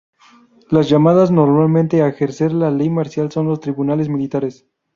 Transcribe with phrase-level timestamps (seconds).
[0.71, 4.65] Los llamados normalmente a ejercer la ley marcial son los tribunales militares.